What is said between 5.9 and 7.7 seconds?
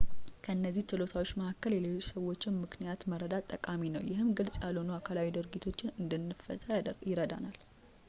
እንድንፈታ ይረዳናል